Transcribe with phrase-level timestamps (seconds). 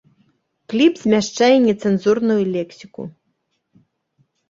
[0.73, 3.01] Кліп змяшчае нецэнзурную лексіку!